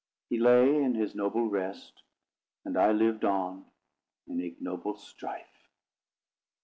[0.31, 2.01] He lay in his noble rest,
[2.65, 3.65] and I lived on
[4.25, 5.67] in ignoble strife.